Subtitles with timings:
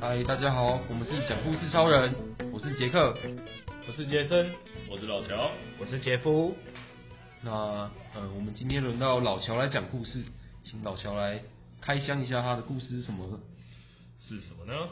[0.00, 2.14] 嗨，大家好，我们是讲故事超人，
[2.52, 3.16] 我是杰克，
[3.88, 4.50] 我是杰森，
[4.90, 6.54] 我是老乔，我是杰夫。
[7.40, 7.50] 那
[8.14, 10.22] 呃，我们今天轮到老乔来讲故事，
[10.62, 11.40] 请老乔来
[11.80, 13.40] 开箱一下他的故事是什么？
[14.20, 14.88] 是什么呢？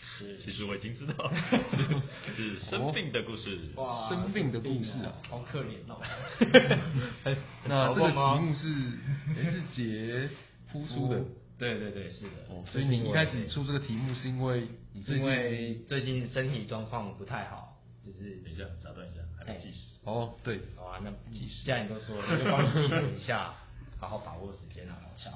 [0.00, 1.32] 是，其实我已经知道，
[2.36, 3.58] 是生病的故事。
[3.76, 6.00] 哦、哇，生病的故事啊，好可怜哦。
[7.66, 10.28] 那这个题目是，也是杰
[10.70, 11.22] 夫出的。
[11.58, 12.30] 对对对，是的。
[12.48, 19.78] 哦，所以你一开始出这个题目是因为你最近因为最近身体状况不太好，就是等一下打断一下，还没计时。
[20.04, 20.60] 哦，对。
[20.76, 21.64] 好啊，那计时。
[21.64, 23.52] 既然你都说了，我就帮你计时一下，
[23.98, 25.30] 好好把握时间啊，好笑。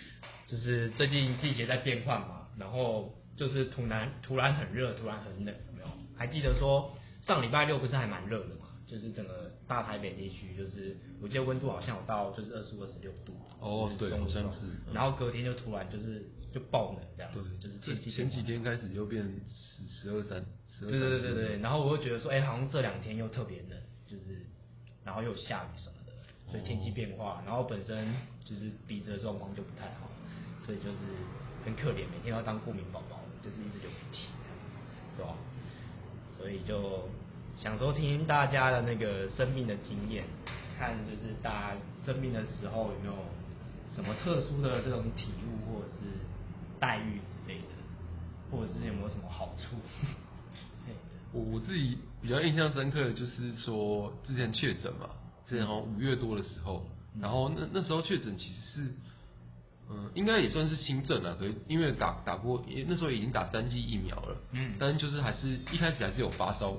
[0.46, 5.88] 就是最近季节在变换嘛，然后就是突然突然很热，突然很冷，有没有？
[6.16, 8.66] 还记得说上礼拜六不是还蛮热的嘛？
[8.86, 13.34] 就是整个大台北地区，就是我记得温度好像有到就是二十五、二十六度。
[13.58, 14.66] 哦，对，好像是。
[14.92, 17.32] 然后隔天就突然就是就爆冷这样。
[17.32, 21.00] 对，就是前前几天开始又变十十二三，十二三。
[21.00, 24.44] 对对对对，然后我又觉得说，哎，好像这两天又特别冷，就是
[25.04, 26.12] 然后又下雨什么的，
[26.50, 28.12] 所以天气变化，然后本身
[28.44, 30.10] 就是鼻子的状况就不太好，
[30.58, 30.98] 所以就是
[31.64, 34.78] 很可怜，每天要当过敏宝宝，就是一直流鼻涕这样子，
[35.16, 35.34] 对吧？
[36.28, 37.08] 所以就。
[37.54, 40.24] 想说听大家的那个生病的经验，
[40.76, 43.14] 看就是大家生病的时候有没有
[43.94, 45.98] 什么特殊的这种体悟或者是
[46.80, 47.68] 待遇之类的，
[48.50, 49.76] 或者是有没有什么好处？
[51.30, 55.10] 我我自己比较印象深刻的就是说之前确诊嘛，
[55.46, 56.84] 之前好像五月多的时候，
[57.20, 58.94] 然后那那时候确诊其实是，
[59.92, 66.76] 嗯、呃，应该也算是轻症啊，可是因为打打过，那时候已经打三剂疫苗了，嗯，但就是还是一开始还是有发烧。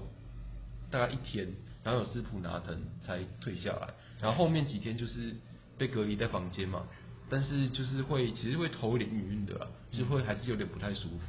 [0.91, 1.51] 大概一天，
[1.83, 3.89] 然后有吃普拿疼才退下来，
[4.21, 5.35] 然后后面几天就是
[5.75, 6.85] 被隔离在房间嘛，
[7.31, 11.19] 但是就是会其实会头有点晕晕的啦，就会还是有点不太舒服，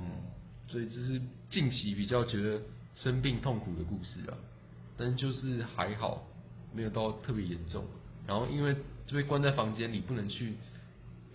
[0.00, 0.06] 嗯，
[0.68, 2.60] 所以这是近期比较觉得
[2.94, 4.38] 生病痛苦的故事啊，
[4.96, 6.24] 但是就是还好
[6.72, 7.84] 没有到特别严重，
[8.28, 8.76] 然后因为
[9.08, 10.54] 就被关在房间里不能去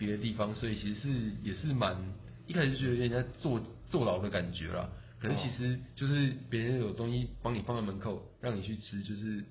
[0.00, 1.08] 别的地方，所以其实是
[1.42, 1.94] 也是蛮
[2.46, 4.90] 一开始就觉得人家坐坐牢的感觉啦。
[5.20, 9.44] 可是其实就是别人有东西帮你放在门口，让你去吃，就是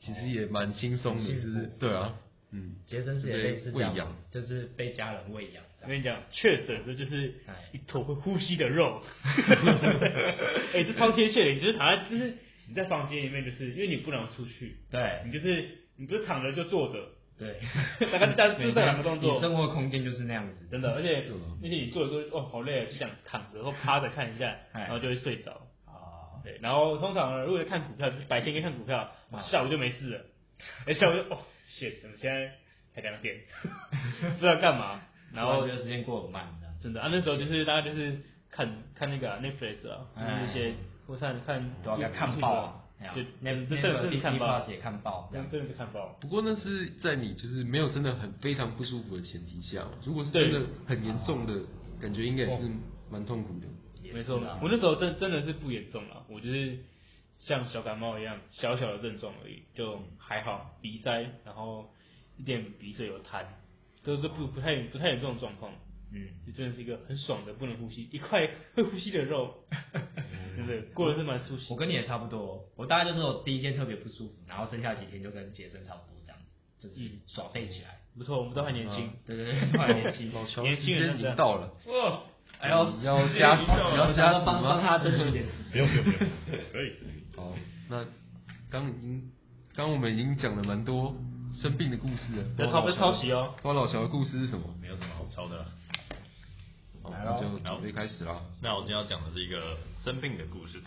[0.00, 2.14] 其实也蛮轻松的，就是对啊，
[2.52, 5.62] 嗯，杰森是也类似这样，就是被家人喂养。
[5.82, 7.34] 我跟你讲，确诊的就是
[7.72, 9.02] 一坨会呼吸的肉，
[10.72, 12.34] 哎，这超贴切的，你就是躺在，就是
[12.68, 16.98] 你在房间里面，就是因为你不能出去，对，你就是你不是躺着就坐着。
[17.40, 17.56] 对，
[18.12, 20.92] 大概是这两个动作，你生活空间就是那样子，真的。
[20.92, 21.24] 而且
[21.62, 25.52] 那些你坐着都哦好累，就想躺着或趴着看一下，然后就会睡着。
[25.86, 26.58] 啊，对。
[26.60, 29.10] 然后通常呢，如果看股票，就是白天可以看股票，
[29.50, 30.20] 下午就没事了。
[30.86, 31.38] 哎，下午就哦
[31.70, 32.52] ，shit，怎么现在
[32.94, 33.34] 才两点？
[34.20, 35.00] 不知道干嘛。
[35.32, 36.44] 然后觉得时间过得慢，
[36.82, 37.08] 真的啊。
[37.10, 40.74] 那时候就是大家就是看看那个 Netflix 啊，那些
[41.06, 42.79] 或是看都要看报。
[43.14, 46.18] 就那那个看报也看报，真的是看报。
[46.20, 51.62] 不过那是在你就是没有真的很非常不舒服的前提下，如果是真的很严重的
[52.00, 52.70] 感觉，应该也是
[53.10, 53.66] 蛮痛苦的。
[54.12, 56.78] 没错，我那时候真真的是不严重了，我就是
[57.38, 61.90] 像小感冒一样小小的症状而已，就还好，鼻塞，然后
[62.36, 63.44] 一点鼻水有痰，
[64.02, 65.72] 都是不不太不太严重的状况。
[66.12, 69.54] 嗯，就真的是一个很爽的不能呼吸，一块会呼吸的肉，
[69.92, 70.80] 对不对？
[70.94, 71.66] 过得是蛮舒适。
[71.70, 76.38] 我跟你也差不多，我大概就是我第一天特别不舒服，然后剩下几天就跟杰森差不多这样
[76.78, 77.98] 子，就是耍废起来。
[78.18, 80.32] 不错，我们都还年轻，对对对，都还年轻，
[80.62, 81.72] 年轻人已经到了。
[81.86, 82.22] 哇，
[82.58, 85.44] 还要，要加，要加帮帮他争取一点。
[85.70, 86.18] 不用不用不用，
[86.72, 86.92] 可以。
[87.36, 87.54] 好，
[87.88, 88.04] 那
[88.68, 89.30] 刚已经，
[89.76, 91.14] 刚我们已经讲了蛮多
[91.54, 92.44] 生病的故事了。
[92.58, 93.54] 要抄不抄袭哦？
[93.62, 94.74] 花老乔的故事是什么？
[94.82, 95.64] 没有什么好抄的。
[97.02, 98.44] 那就准备开始了。
[98.62, 100.80] 那我今天要讲的是一个生病的故事。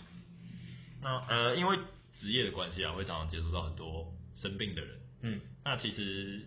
[1.02, 1.76] 那呃，因为
[2.18, 5.00] 职业的关系啊，会常常接触到很多生病的人。
[5.22, 5.40] 嗯。
[5.64, 6.42] 那其实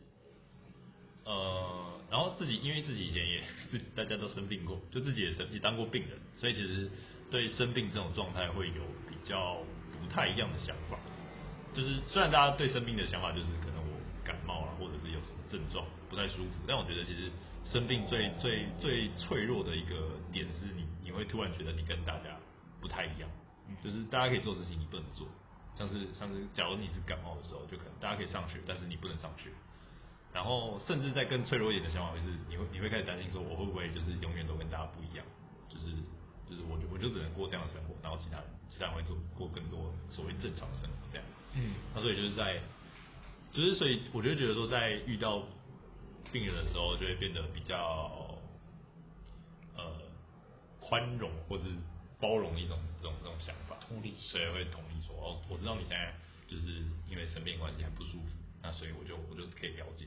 [1.25, 6.89] 呃，然后自己因为自己以前也自己大家都生病过，就自己也生也当过病人，所以其实
[7.29, 9.57] 对生病这种状态会有比较
[9.91, 10.97] 不太一样的想法。
[11.75, 17.29] 就是虽然大家对生病的想法就是可能我感冒啊，或者是有什么症状不太舒服，但我觉得其实。
[17.71, 22.37] 生病最最最脆弱的一个点是你，你会突然觉得你跟大家
[22.79, 23.29] 不太一样，
[23.83, 25.27] 就是大家可以做事情，你不能做，
[25.77, 29.49] 像是像是假如你是感冒的时候，就可能大家可以上学，但是你不能上学，
[30.33, 35.25] 然后甚至在更脆弱一点的想法就是，你会你会开始担心说，我会不会就是永远都跟大家不一样，
[35.67, 35.91] 就是
[36.49, 41.25] 就是我就我就只能过这样的生活，然后其他人其他人会做过更多所谓正常的生活这样，
[41.55, 42.61] 嗯，那所以就是在，
[43.51, 45.43] 就是所以我就觉得说在遇到。
[46.31, 48.37] 病人的时候，就会变得比较
[49.75, 50.01] 呃
[50.79, 51.63] 宽容或是
[52.19, 56.13] 包容一种这种这种想法，同理所以会同意说哦，我知道你现在
[56.47, 58.29] 就是因为生病关系很不舒服，
[58.61, 60.05] 那所以我就我就可以了解。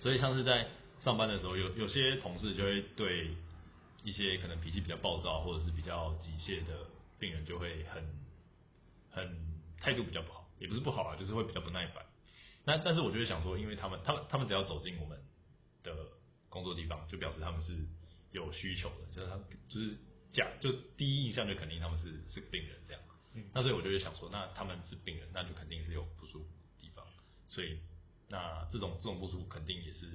[0.00, 0.66] 所以像是在
[1.00, 3.34] 上班的时候，有有些同事就会对
[4.04, 6.86] 一些可能脾气比较暴躁或者是比较急切的
[7.18, 8.04] 病人，就会很
[9.10, 9.36] 很
[9.80, 12.04] 态度比较不好，也不是不好啊，就是会比较不耐烦。
[12.64, 15.18] 那但是我就会想说，因为他们他们他们只要走进我们
[15.82, 15.94] 的
[16.48, 17.86] 工作地方，就表示他们是
[18.30, 19.36] 有需求的，就是他
[19.68, 19.96] 就是
[20.32, 23.02] 假就第一印象就肯定他们是是病人这样。
[23.34, 23.44] 嗯。
[23.54, 27.04] 那所以我就会想说，那他们是病人，那就肯定是有不舒服的地方，
[27.48, 27.78] 所以。
[28.28, 30.08] 那这种这种不舒服肯定也是，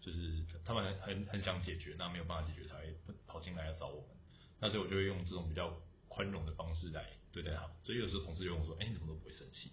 [0.00, 4.16] 就是他们很很很想解决，那没有办法解决才会跑进来要找我们。
[4.58, 5.78] 那所以我就会用这种比较
[6.08, 7.76] 宽容的方式来对待他们。
[7.82, 9.70] 所以有时候同事就问我说：“哎，你怎么都不会生气？”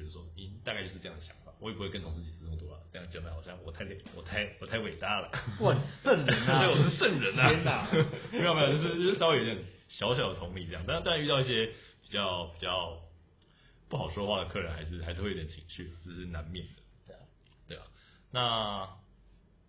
[0.00, 1.52] 那我就觉得说，你大概就是这样的想法。
[1.60, 5.30] 我也不会跟同事解释这么多啊，这样讲的好像我太累，我太我太伟大了。
[5.60, 6.64] 哇，圣人啊！
[6.66, 7.48] 对，我是圣人啊！
[7.48, 7.88] 天哪！
[8.32, 9.58] 没有没有，就是就是稍微有点
[9.88, 10.82] 小小的同理这样。
[10.86, 11.66] 但但遇到一些
[12.02, 12.98] 比较比较。
[13.90, 16.72] 不好说话的客人还是还是会有点情绪，这是难免的。
[17.08, 17.18] 对啊，
[17.66, 17.82] 对啊。
[18.30, 18.88] 那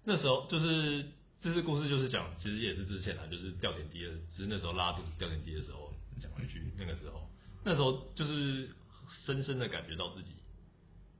[0.03, 1.03] 那时候就是
[1.41, 5.91] 这次故事就是讲，其实也是之前啊，就是掉点滴的，只是那时候拉肚子吊点滴的时候
[6.21, 7.27] 讲回去，那个时候，
[7.63, 8.69] 那时候就是
[9.25, 10.35] 深深的感觉到自己，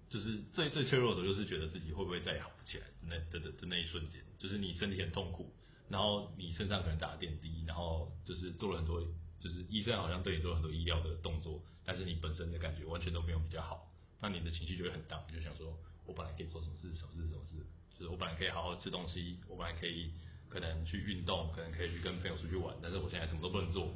[0.10, 5.54] 就是最最脆弱的，就是觉得自己会不会再也好不起来，那的的的那一瞬间，就是你身体很痛苦，
[5.90, 9.02] 然后你身上可能打了点滴，然后就是做了很多。
[9.42, 15.76] 就是医生好像对你做了很多医疗的动作，但是你本身的感觉完全都没有比较好，那你的情绪就会很大，你就想说，
[16.06, 17.56] 我本来可以做什么事，什么事，什么事，
[17.98, 20.12] 就是我本来可以好好吃东西，我本来可以
[20.48, 23.92] 可能去运动，可能可以去跟朋友出去玩，但是我现在什么都不能做，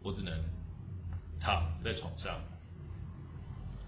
[0.00, 0.42] 我只能
[1.38, 2.40] 躺在床上，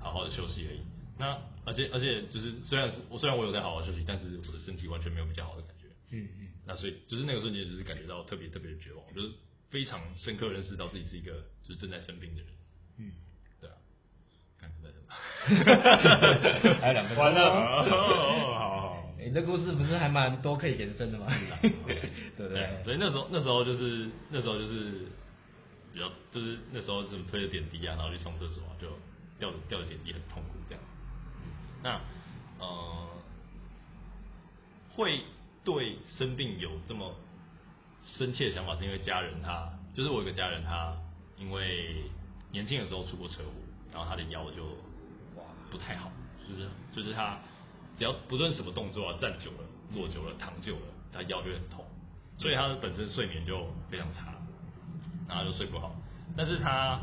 [0.04, 0.80] 好好的休息而已。
[1.18, 5.88] 那而且而且就是虽然是我虽然我有在好好休息，但是我的身体完全没有比较好的感觉。
[6.12, 6.48] 嗯嗯。
[6.64, 9.32] 那所以就是那个瞬间，就是感觉到特别特别的绝望，就是。
[9.70, 11.32] 非常深刻认识到自己是一个
[11.64, 12.48] 就是正在生病的人，
[12.98, 13.10] 嗯，
[13.60, 13.74] 对啊，
[14.56, 16.78] 看在什么？
[16.80, 21.26] 还有两个完了，好好好，你的故事不是还蛮多可以延伸的吗？
[21.60, 22.84] 对不对？
[22.84, 25.08] 所以那时候那时候就是那时候就是
[25.92, 28.86] 比较就是那时候怎么推着点滴啊，然后去冲厕所啊，就
[29.44, 30.82] 吊着吊着点滴很痛苦这样。
[31.82, 32.00] 那
[32.58, 33.08] 呃，
[34.96, 35.22] 会
[35.62, 37.14] 对生病有这么
[38.02, 40.96] 深切的想法是因为家人他，就是我有个家人他，
[41.36, 42.04] 因为
[42.50, 43.50] 年轻的时候出过车祸，
[43.92, 44.64] 然后他的腰就
[45.36, 46.10] 哇不太好，
[46.48, 47.38] 就是就是他
[47.98, 49.58] 只要不论什么动作啊，站久了、
[49.92, 51.84] 坐久了、躺久了，他腰就很痛，
[52.38, 54.34] 所以他本身睡眠就非常差，
[55.28, 55.94] 然后就睡不好。
[56.34, 57.00] 但是他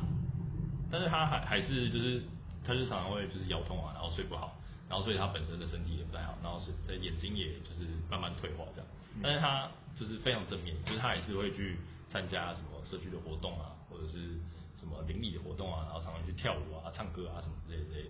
[0.92, 2.22] 但是他还还是就是
[2.66, 4.56] 他就常常会就是腰痛啊，然后睡不好，
[4.90, 8.88] 然后所以他本身的身体也不太好，然后是他眼睛也就是慢慢退化这样。
[9.24, 11.78] 但是他就是非常正面，就是他还是会去
[12.10, 14.40] 参加什么社区的活动啊，或者是
[14.78, 18.10] 什么邻里的活动啊，然后常常去跳舞啊、唱歌啊什么之类之类的。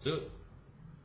[0.00, 0.20] 所以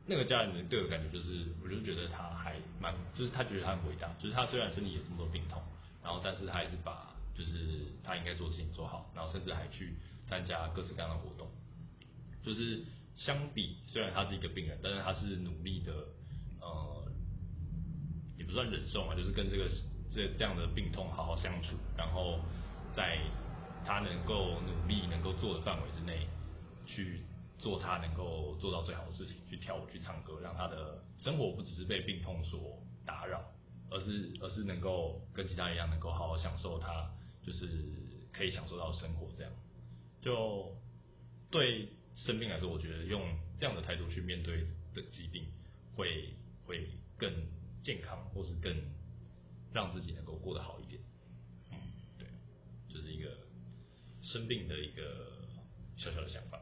[0.06, 5.60] 那个家人对我感觉就是，我就觉得他还蛮，就是他觉得他很伟大，就是他虽然身体有这么多病痛，
[6.02, 9.92] 然后但是他还是把就是他应该做的事情做好，然后甚至还去
[10.26, 11.48] 参加各式各样的活动。
[12.42, 12.84] 就是
[13.14, 15.92] 相比虽然他是一个病人，但是他是努力的，
[16.60, 17.02] 呃。
[18.38, 19.66] 也不算忍受嘛，就是跟这个
[20.12, 22.38] 这这样的病痛好好相处，然后
[22.94, 23.18] 在
[23.82, 26.28] 他能够努力能够做的范围之内，
[26.84, 27.24] 去
[27.58, 33.42] 做他能够做到最好的事情，去跳舞去唱歌，让他的生活不只是被病痛所打扰，
[33.90, 37.10] 而是而是能够跟其他一样，能够好好享受他
[37.42, 37.66] 就是
[38.34, 39.50] 可以享受到生活这样。
[40.26, 40.76] 就
[41.50, 43.22] 对生病来说，我觉得用
[43.58, 45.46] 这样的态度去面对的疾病
[45.94, 46.34] 会
[46.66, 47.32] 会更。
[47.82, 48.74] 健康，或是更
[49.72, 51.00] 让自己能够过得好一点，
[51.70, 51.78] 嗯，
[52.18, 52.26] 对，
[52.92, 53.28] 就是一个
[54.22, 55.30] 生病的一个
[55.96, 56.58] 小小的想法。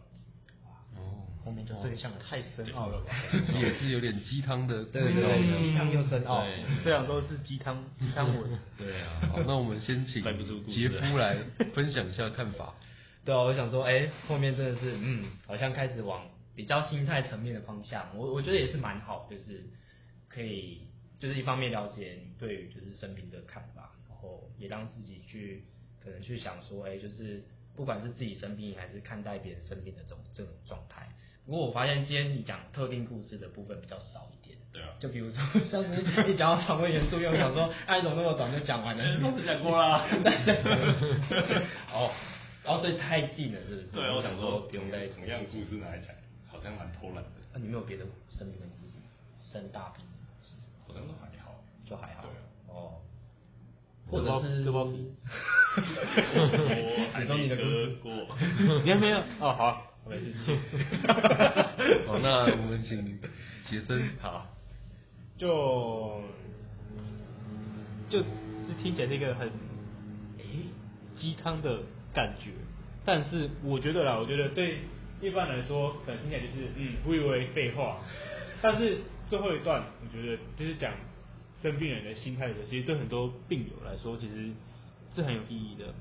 [0.97, 3.15] 哦，后面就真相太深奥了吧？
[3.59, 6.45] 也是有点鸡汤的，对对对，鸡汤又深奥，
[6.85, 8.61] 这样都是鸡汤鸡汤文。
[8.77, 10.23] 对啊，好，那我们先请
[10.69, 11.39] 杰夫来
[11.73, 12.75] 分享一下看法。
[13.25, 19.65] 对啊，我想说，哎、欸，后面真的是，嗯，好像开始往比较心态层面的方向，我我觉得也是蛮好，就是
[20.29, 20.83] 可以。
[21.21, 25.65] 就是一方面了解你对于就是生病的看法，然后也让自己去
[26.03, 27.43] 可能去想说，哎、欸，就是
[27.75, 31.09] 不管是自己生病还是看待别人生病的这种这种状态。
[31.47, 34.59] 不过我发现今天你讲特定故事的部分比较少一点。
[34.71, 34.89] 对啊。
[35.01, 39.05] 就比如说，像是你讲到肠胃炎，突然想说，哎，怎么那么短就讲完了？
[39.23, 40.05] 都讲过啦。
[41.95, 42.11] 哦，
[42.65, 43.87] 然后所以太近了，是不是？
[43.93, 46.15] 对，我想说，不用带同样的故事来讲，
[46.51, 47.31] 好像蛮偷懒的。
[47.53, 48.95] 那、啊、你没有别的生病的故事？
[49.39, 50.05] 生大病？
[50.89, 51.55] 好像都还好，
[51.85, 52.23] 就还好。
[52.23, 53.01] 对啊哦，
[54.11, 55.13] 或者是割包皮，
[55.77, 58.11] 我还没割过，
[58.83, 59.19] 你还没有？
[59.41, 60.33] 哦，好，没事。
[62.07, 63.21] 好， 那我们请
[63.69, 64.09] 杰森。
[64.21, 64.47] 好，
[65.37, 66.23] 就
[68.09, 68.25] 就是
[68.83, 69.49] 听起来是一个很
[70.39, 70.71] 诶
[71.17, 71.81] 鸡汤的
[72.15, 72.51] 感觉，
[73.05, 74.79] 但是我觉得啦，我觉得对
[75.21, 77.99] 一般来说，可能听起来就是嗯，我以为废话，
[78.63, 80.93] 但是最后一段，我觉得就是讲
[81.63, 84.51] 生病人的心态的，其实对很多病友来说，其实
[85.15, 85.93] 是很有意义的。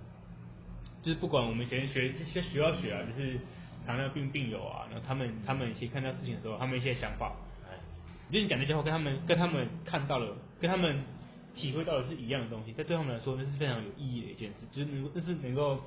[1.01, 3.38] 就是不管我们以前学这些学校学啊，就是
[3.86, 7.75] 糖尿病病友啊，然后他们他们一些看到事情的时候，他们一些想法，哎，
[8.29, 11.03] 就是你讲那些话，跟他们跟他们看到了，跟他们
[11.55, 15.82] 体会到的是一样的东西，但对他们来说，那是非常有意义的一件事，就是能那是能够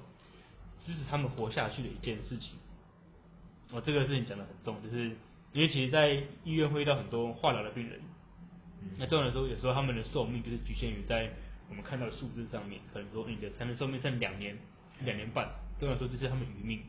[0.86, 2.54] 支持他们活下去的一件事情。
[3.72, 5.10] 哦，这个事情讲的很重，就是
[5.52, 8.00] 因为其实，在医院会遇到很多化疗的病人，
[8.98, 11.30] 那重要的时候，有时候他们的寿命就是局限于在
[11.68, 14.56] 我们看到的数字上面，可能说你的才能寿命剩两年。
[15.04, 15.46] 两年半，
[15.78, 16.80] 对我来说这是他们余命，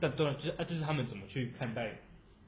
[0.00, 1.92] 但当然就是啊，这是他们怎么去看待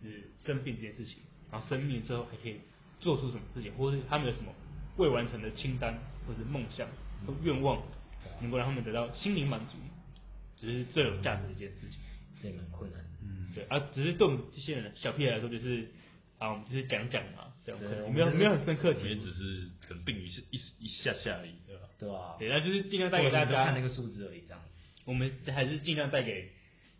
[0.03, 1.19] 是生病这件事情，
[1.53, 2.59] 然后生命之后还可以
[2.99, 4.53] 做出什么事情，或者是他们有什么
[4.97, 5.97] 未完成的清单，
[6.27, 6.89] 或是梦想
[7.25, 7.81] 或愿望，
[8.41, 9.77] 能够让他们得到心灵满足，
[10.59, 11.99] 只是最有价值的一件事情。
[12.41, 15.89] 这也蛮困难，嗯，对啊，只是对我们这些人小屁孩来说，就是
[16.39, 21.83] 啊，我们只是讲讲嘛，这样，对，没有没有很深刻体，也只是可能病一一一下下而已，对吧？
[21.99, 24.61] 对啊，对，那就是尽量带给大家看那个数字而已，这样。
[25.05, 26.51] 我们还是尽量带给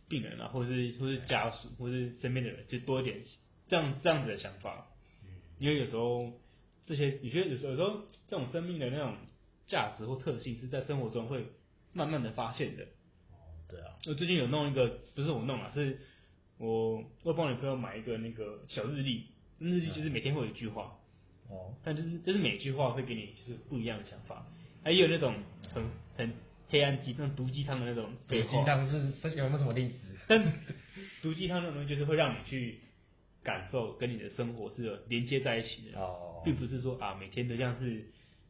[0.09, 3.23] 病人啊，或是或是家属，或是身边的人，就多一点
[3.69, 4.87] 这样这样子的想法。
[5.25, 6.33] 嗯因为有时候
[6.87, 9.17] 这些，有些有时候有时候这种生命的那种
[9.67, 11.47] 价值或特性，是在生活中会
[11.93, 12.87] 慢慢的发现的。
[13.75, 13.91] 对啊。
[14.07, 15.99] 我最近有弄一个，不是我弄啊，是
[16.59, 19.25] 我我帮女朋友买一个那个小日历，
[19.59, 20.97] 日历就是每天会有一句话。
[21.49, 21.75] 哦。
[21.83, 24.47] 但就是就是每句话会给你就是不一样的想法，
[24.83, 25.35] 还有那种
[25.73, 25.85] 很
[26.17, 26.33] 很。
[26.71, 28.97] 黑暗鸡那种毒鸡汤的那种，毒鸡汤是
[29.37, 29.99] 有没有什么例子？
[30.27, 30.53] 但
[31.23, 32.81] 毒鸡汤那种东西就是会让你去
[33.45, 38.05] 感受跟你的生活是有连接在一起的，哦，并不是说啊每天都像是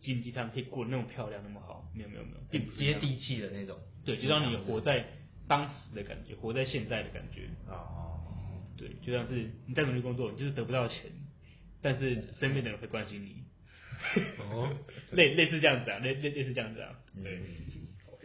[0.04, 5.04] 金鸡汤可以过得那么漂亮那么好，没有没有没有，并不是接地气的那种，对，就让你活在
[5.48, 8.20] 当时的感觉，活在现在的感觉，哦，
[8.76, 11.10] 对，就像是你在努力工作，你就是得不到钱，
[11.82, 13.42] 但是身边的人会关心你，
[14.38, 14.70] 哦，
[15.12, 17.40] 类类似这样子啊，类类类似这样子啊，对。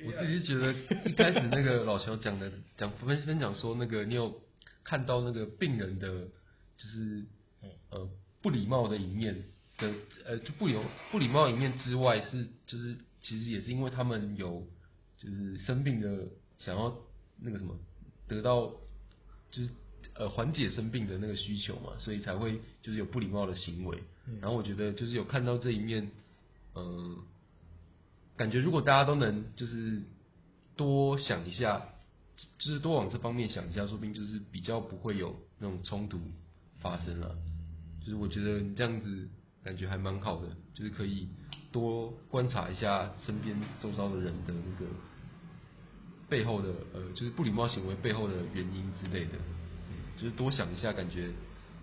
[0.01, 0.73] 我自己是觉得
[1.09, 4.41] 一开始那个老乔讲的讲分分享说那个你有
[4.81, 6.07] 看到那个病人的，
[6.77, 7.25] 就是
[7.89, 8.09] 呃
[8.41, 9.43] 不礼貌的一面
[9.79, 9.93] 的
[10.25, 14.65] 呃就不有不礼貌一面之外是就是其实也是因为他们有
[15.17, 16.27] 就是生病的
[16.59, 16.95] 想要
[17.41, 17.75] 那个什么
[18.27, 18.71] 得到
[19.51, 19.69] 就是
[20.13, 23.97] 呃缓解生病的那个需求嘛，所以才会就是有不礼貌的行为。
[24.41, 26.11] 然后我觉得就是有看到这一面，
[26.75, 27.17] 嗯、呃。
[28.37, 30.01] 感觉如果大家都能就是
[30.77, 31.89] 多想一下，
[32.57, 36.17] 就是多往这方面想一下，说不定就是比较不会有那种冲突
[36.79, 37.35] 发生了。
[37.99, 39.27] 就是我觉得你这样子
[39.63, 41.27] 感觉还蛮好的，就是可以
[41.71, 44.91] 多观察一下身边周遭的人的那个
[46.27, 49.33] 背后的呃，就是不礼貌行为背后的原因之类的，
[50.17, 51.29] 就是多想一下，感觉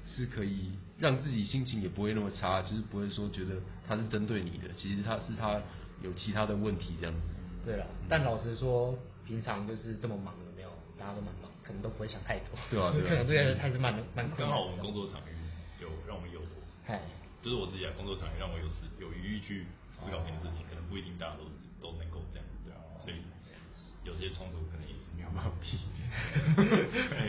[0.06, 3.56] 是可以让自己心情也不会那么差，就是不会说觉得
[3.86, 5.60] 他是针对你的，其实他是他。
[6.02, 7.20] 有其他的问题这样子。
[7.64, 8.94] 对了，但老实说，
[9.26, 10.68] 平常就是这么忙，有没有？
[10.98, 12.48] 大家都蛮忙，可能都不会想太多。
[12.70, 13.08] 对啊，对啊。
[13.08, 14.46] 可能这个还是蛮蛮困难。
[14.46, 15.18] 刚好我们工作场
[17.46, 19.62] 就是我自己啊，工作场域让我有时有余裕去
[20.02, 21.46] 思考这件事情，可能不一定大家都
[21.78, 22.82] 都能够这样，对啊。
[22.98, 23.22] 所以
[24.02, 26.10] 有些冲突可能也是没有办法避免。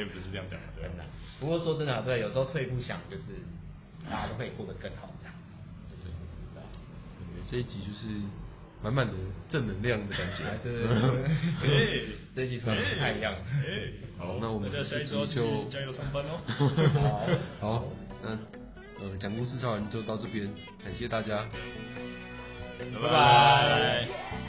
[0.02, 0.90] 也 不是这样讲的，对。
[1.40, 3.46] 不过说真的，对，有时候退一步想，就是
[4.10, 5.36] 大家都可以过得更好，这样。
[6.02, 6.10] 对。
[7.52, 8.10] 这一集就是。
[8.80, 9.14] 满满的
[9.50, 10.86] 正能量的感觉， 对对
[11.62, 13.34] 对，这一集突然不太一样。
[14.20, 15.26] 好，那我们这集就
[15.66, 16.38] 加油上班哦。
[17.60, 17.86] 好，好，
[18.22, 18.38] 那
[19.00, 20.48] 呃讲故事唱完就到这边
[20.84, 21.46] 感谢大家。
[23.02, 24.47] 拜拜。